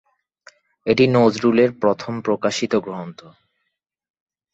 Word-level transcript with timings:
এটি 0.85 1.05
নজরুলের 1.07 1.69
প্রথম 1.79 2.13
প্রকাশিত 2.21 2.73
গ্রন্থ। 2.75 3.19